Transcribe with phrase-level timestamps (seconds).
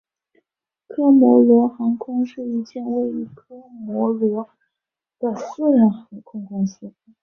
[0.87, 4.49] 科摩罗航空是一间位于科摩罗
[5.19, 6.91] 的私人航空公司。